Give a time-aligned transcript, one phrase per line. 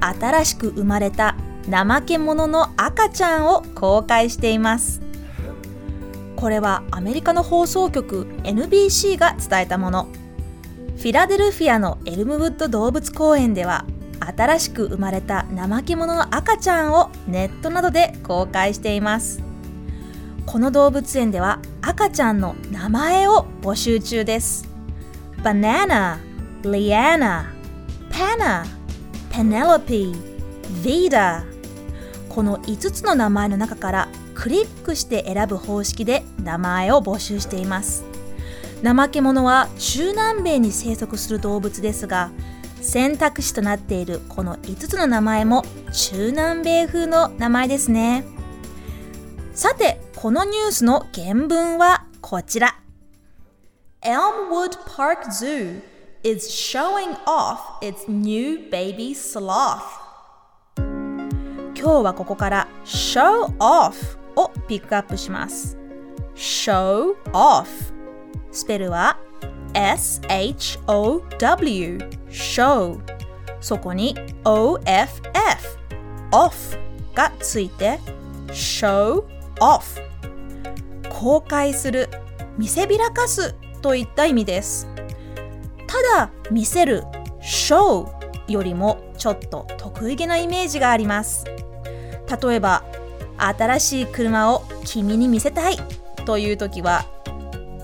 [0.00, 1.36] 新しく生まれた
[1.70, 5.02] 怠け者の赤ちゃんを公開しています。
[6.36, 10.08] これはアメリカの放送局 NBC が伝えたもの。
[10.98, 13.84] フィラデルフィアのエルムウッド動物公園では
[14.18, 19.40] 新しく生まれた怠け者の赤ちゃんをネットなどで公開しています
[20.44, 24.68] この動物園では赤ちゃんの名前を募集中です
[25.44, 26.18] バナナ、
[26.64, 27.52] リアナ、
[28.10, 28.64] パナ、
[29.38, 30.14] ペネロピー、
[30.82, 31.44] ヴィーダ
[32.28, 38.04] この5つの名前の中からクリックして選ぶ方式で名前を募集しています。
[38.82, 42.32] 怠け者は中南米に生息する動物ですが
[42.80, 48.24] 選択肢となっているこの5つの名前も中南米風の名前ですね。
[49.54, 52.80] さてこのニュースの原文はこちら。
[54.02, 59.82] Elmwood Park Zoo is showing off its new baby sloth
[60.76, 65.78] 今日はここから show off をピックアップします
[66.34, 67.66] show off
[68.50, 69.18] スペルは
[69.74, 70.78] S-H-O-W
[72.28, 73.00] show
[73.60, 75.78] そこに O-F-F
[76.32, 76.78] off
[77.14, 78.00] がついて
[78.48, 79.24] show
[79.60, 80.02] off
[81.08, 82.08] 公開する
[82.56, 84.88] 見せびらかすといった意味です
[85.88, 87.02] ただ見せる
[87.40, 88.06] show
[88.46, 91.44] よりもちょっと得意げなイメージがあります。
[92.40, 92.84] 例えば
[93.38, 95.76] 新しい車を君に見せたい
[96.24, 97.06] という時は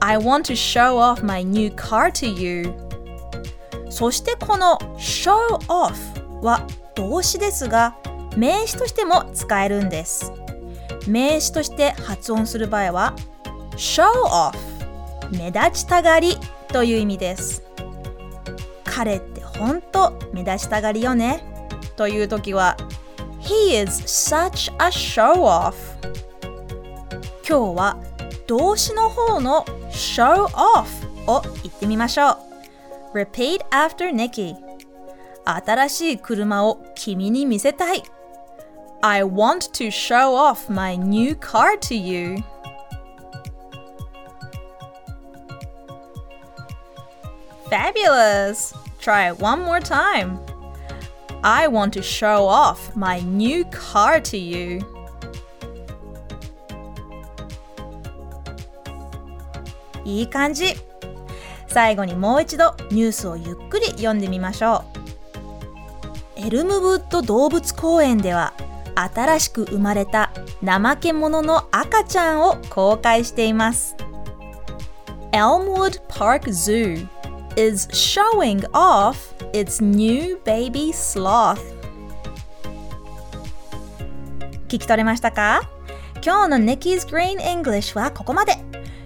[0.00, 2.74] I want to show off my new car to you
[3.88, 5.36] そしてこの show
[5.68, 5.94] off
[6.42, 6.66] は
[6.96, 7.96] 動詞ですが
[8.36, 10.32] 名詞としても使えるんです。
[11.06, 13.14] 名詞として発音する場合は
[13.76, 14.56] show off
[15.30, 16.36] 目立ちたがり
[16.68, 17.62] という意味です。
[18.94, 21.42] 彼ってほんと目立ちたがりよね
[21.96, 22.76] という時は
[23.40, 25.74] He is such a show off
[27.48, 27.96] 今日は
[28.46, 30.86] 動詞の方の show off
[31.26, 32.32] を言ってみましょ
[33.14, 34.56] う Repeat after Nikki
[35.44, 38.02] 新しい車を君に見せたい
[39.00, 42.36] I want to show off my new car to you
[47.70, 48.81] Fabulous!
[49.02, 50.38] Try it one more time.
[51.42, 54.80] I want to show off my new car to you.
[60.04, 60.76] いい感じ
[61.66, 64.84] 最後にもう一度ニュースをゆっくり読んでみましょ
[66.36, 68.52] うエルムウッド動物公園では
[68.94, 70.32] 新しく生まれた
[70.64, 73.96] 怠け者の赤ちゃんを公開しています
[75.32, 77.08] Elmwood Park Zoo
[77.56, 81.58] is showing off its new baby sloth
[84.68, 85.68] 聞き取れましたか？
[86.24, 88.56] 今日の Nikki's Green English はここまで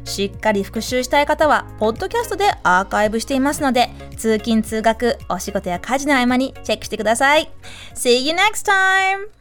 [0.05, 7.51] しっかり復習したい方は、ポッドキャストでアーカイブしていますので、通勤・通学、お仕事や家事の合間にチェックしてください。
[7.95, 9.36] See you next time!